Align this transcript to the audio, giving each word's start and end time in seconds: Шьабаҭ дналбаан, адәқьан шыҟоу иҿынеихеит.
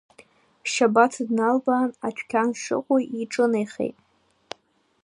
Шьабаҭ 0.71 1.13
дналбаан, 1.27 1.89
адәқьан 2.07 2.49
шыҟоу 2.61 2.99
иҿынеихеит. 3.21 3.97